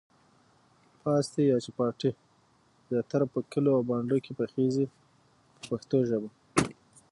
پاستي 1.01 1.43
یا 1.51 1.57
چپاتي 1.65 2.09
زیاتره 2.89 3.25
په 3.33 3.39
کلیو 3.51 3.75
او 3.77 3.83
بانډو 3.89 4.17
کې 4.25 4.31
پخیږي 4.37 4.85
په 5.57 5.63
پښتو 5.69 5.97
ژبه. 6.09 6.29